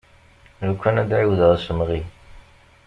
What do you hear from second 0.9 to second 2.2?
ad d-ɛiwdeɣ asemɣi.